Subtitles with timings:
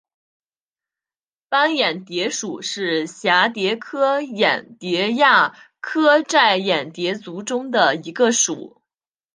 [1.47, 8.81] 斑眼蝶属是蛱蝶科眼蝶亚科帻眼蝶族中的一个属。